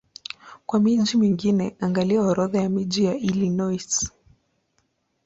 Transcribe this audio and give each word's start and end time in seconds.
Kwa 0.65 0.79
miji 0.79 1.17
mingine 1.17 1.75
angalia 1.79 2.21
Orodha 2.21 2.61
ya 2.61 2.69
miji 2.69 3.05
ya 3.05 3.15
Illinois. 3.17 4.11